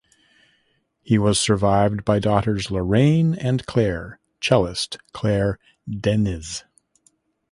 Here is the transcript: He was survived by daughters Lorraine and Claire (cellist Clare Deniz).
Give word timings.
He 1.03 1.19
was 1.19 1.39
survived 1.39 2.03
by 2.05 2.17
daughters 2.17 2.71
Lorraine 2.71 3.35
and 3.35 3.63
Claire 3.67 4.19
(cellist 4.41 4.97
Clare 5.13 5.59
Deniz). 5.87 6.63